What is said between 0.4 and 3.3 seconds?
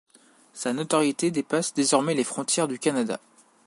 Sa notoriété dépasse désormais les frontières du Canada.